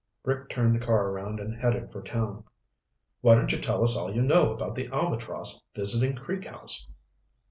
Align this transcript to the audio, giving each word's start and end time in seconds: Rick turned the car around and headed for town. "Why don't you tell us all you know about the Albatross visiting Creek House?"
Rick 0.23 0.49
turned 0.49 0.73
the 0.73 0.83
car 0.83 1.09
around 1.09 1.39
and 1.39 1.61
headed 1.61 1.91
for 1.91 2.01
town. 2.01 2.43
"Why 3.21 3.35
don't 3.35 3.51
you 3.51 3.59
tell 3.59 3.83
us 3.83 3.95
all 3.95 4.11
you 4.11 4.23
know 4.23 4.51
about 4.51 4.73
the 4.73 4.87
Albatross 4.87 5.61
visiting 5.75 6.15
Creek 6.15 6.45
House?" 6.45 6.87